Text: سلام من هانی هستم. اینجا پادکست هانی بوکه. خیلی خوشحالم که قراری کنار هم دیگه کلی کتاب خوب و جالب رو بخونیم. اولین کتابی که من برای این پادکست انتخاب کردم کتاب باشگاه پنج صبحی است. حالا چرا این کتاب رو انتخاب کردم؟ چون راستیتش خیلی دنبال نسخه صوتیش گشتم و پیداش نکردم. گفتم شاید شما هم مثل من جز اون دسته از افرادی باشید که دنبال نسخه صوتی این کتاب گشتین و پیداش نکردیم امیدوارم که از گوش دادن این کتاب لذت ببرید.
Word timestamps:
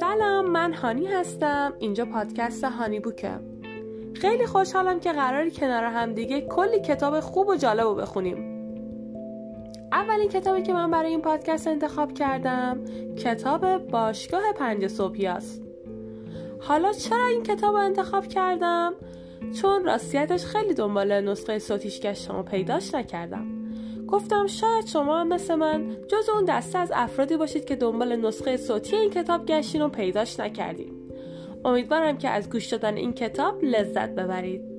سلام 0.00 0.50
من 0.50 0.72
هانی 0.72 1.06
هستم. 1.06 1.72
اینجا 1.78 2.04
پادکست 2.04 2.64
هانی 2.64 3.00
بوکه. 3.00 3.30
خیلی 4.14 4.46
خوشحالم 4.46 5.00
که 5.00 5.12
قراری 5.12 5.50
کنار 5.50 5.84
هم 5.84 6.12
دیگه 6.12 6.40
کلی 6.40 6.80
کتاب 6.80 7.20
خوب 7.20 7.48
و 7.48 7.56
جالب 7.56 7.80
رو 7.80 7.94
بخونیم. 7.94 8.58
اولین 9.92 10.28
کتابی 10.28 10.62
که 10.62 10.72
من 10.72 10.90
برای 10.90 11.10
این 11.10 11.20
پادکست 11.20 11.66
انتخاب 11.66 12.12
کردم 12.12 12.84
کتاب 13.16 13.78
باشگاه 13.78 14.42
پنج 14.52 14.86
صبحی 14.86 15.26
است. 15.26 15.62
حالا 16.60 16.92
چرا 16.92 17.26
این 17.26 17.42
کتاب 17.42 17.74
رو 17.74 17.80
انتخاب 17.80 18.26
کردم؟ 18.26 18.94
چون 19.60 19.84
راستیتش 19.84 20.44
خیلی 20.44 20.74
دنبال 20.74 21.20
نسخه 21.20 21.58
صوتیش 21.58 22.00
گشتم 22.00 22.36
و 22.36 22.42
پیداش 22.42 22.94
نکردم. 22.94 23.46
گفتم 24.08 24.46
شاید 24.46 24.86
شما 24.86 25.20
هم 25.20 25.28
مثل 25.28 25.54
من 25.54 25.96
جز 26.08 26.28
اون 26.28 26.44
دسته 26.44 26.78
از 26.78 26.92
افرادی 26.94 27.36
باشید 27.36 27.64
که 27.64 27.76
دنبال 27.76 28.16
نسخه 28.16 28.56
صوتی 28.56 28.96
این 28.96 29.10
کتاب 29.10 29.46
گشتین 29.46 29.82
و 29.82 29.88
پیداش 29.88 30.40
نکردیم 30.40 30.92
امیدوارم 31.64 32.18
که 32.18 32.28
از 32.28 32.50
گوش 32.50 32.66
دادن 32.66 32.96
این 32.96 33.12
کتاب 33.12 33.64
لذت 33.64 34.08
ببرید. 34.08 34.77